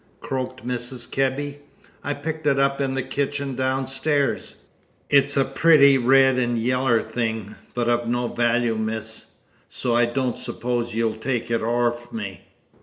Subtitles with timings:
[0.19, 1.07] croaked Mrs.
[1.07, 1.59] Kebby.
[2.03, 4.63] "I picked it up in the kitchen downstairs.
[5.11, 9.35] It's a pretty red and yaller thing, but of no value, miss,
[9.69, 12.47] so I don't s'pose you'll take it orf me."